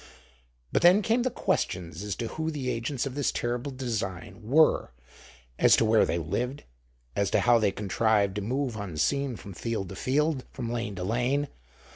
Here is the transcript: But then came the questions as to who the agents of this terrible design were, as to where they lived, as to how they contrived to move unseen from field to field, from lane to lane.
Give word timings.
But 0.71 0.81
then 0.81 1.03
came 1.03 1.21
the 1.21 1.29
questions 1.29 2.01
as 2.01 2.15
to 2.15 2.29
who 2.29 2.49
the 2.49 2.71
agents 2.71 3.05
of 3.05 3.13
this 3.13 3.31
terrible 3.31 3.71
design 3.71 4.39
were, 4.41 4.89
as 5.59 5.75
to 5.75 5.85
where 5.85 6.07
they 6.07 6.17
lived, 6.17 6.63
as 7.15 7.29
to 7.29 7.41
how 7.41 7.59
they 7.59 7.71
contrived 7.71 8.33
to 8.37 8.41
move 8.41 8.75
unseen 8.75 9.35
from 9.35 9.53
field 9.53 9.89
to 9.89 9.95
field, 9.95 10.43
from 10.49 10.71
lane 10.71 10.95
to 10.95 11.03
lane. 11.03 11.49